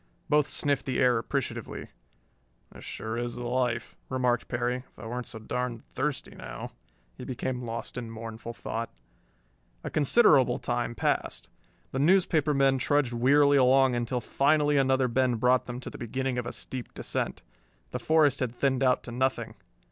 Both 0.29 0.47
sniffed 0.47 0.87
the 0.87 0.97
air 0.97 1.19
appreciatively. 1.19 1.89
"This 2.71 2.79
is 2.79 2.85
sure 2.85 3.21
the 3.21 3.47
life," 3.47 3.95
remarked 4.09 4.47
Perry. 4.47 4.77
"If 4.77 4.97
I 4.97 5.05
weren't 5.05 5.27
so 5.27 5.37
darn 5.37 5.83
thirsty 5.91 6.33
now...." 6.33 6.71
He 7.19 7.23
became 7.23 7.61
lost 7.65 7.99
in 7.99 8.09
mournful 8.09 8.51
thought. 8.55 8.89
A 9.83 9.91
considerable 9.91 10.57
time 10.57 10.95
passed. 10.95 11.49
The 11.91 11.99
newspaper 11.99 12.55
men 12.55 12.79
trudged 12.79 13.13
wearily 13.13 13.57
along 13.57 13.93
until 13.93 14.19
finally 14.21 14.75
another 14.77 15.07
bend 15.07 15.39
brought 15.39 15.67
them 15.67 15.79
to 15.81 15.91
the 15.91 15.99
beginning 15.99 16.39
of 16.39 16.47
a 16.47 16.51
steep 16.51 16.95
descent. 16.95 17.43
The 17.91 17.99
forest 17.99 18.39
had 18.39 18.55
thinned 18.55 18.81
out 18.81 19.03
to 19.03 19.11
nothing. 19.11 19.53